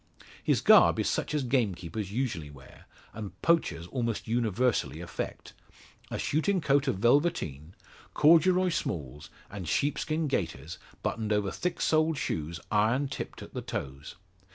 His 0.43 0.61
garb 0.61 0.97
is 0.99 1.07
such 1.07 1.31
as 1.35 1.43
gamekeepers 1.43 2.11
usually 2.11 2.49
wear, 2.49 2.87
and 3.13 3.39
poachers 3.43 3.85
almost 3.85 4.27
universally 4.27 4.99
affect, 4.99 5.53
a 6.09 6.17
shooting 6.17 6.59
coat 6.59 6.87
of 6.87 6.97
velveteen, 6.97 7.75
corduroy 8.15 8.69
smalls, 8.69 9.29
and 9.51 9.67
sheepskin 9.69 10.25
gaiters 10.27 10.79
buttoned 11.03 11.31
over 11.31 11.51
thick 11.51 11.79
soled 11.79 12.17
shoes 12.17 12.59
iron 12.71 13.09
tipped 13.09 13.43
at 13.43 13.53
the 13.53 13.61
toes. 13.61 14.15